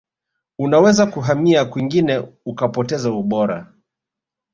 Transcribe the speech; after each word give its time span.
unaweza 0.59 1.05
kuhamia 1.05 1.65
kwingine 1.65 2.27
ukapoteza 2.45 3.11
ubora 3.11 3.67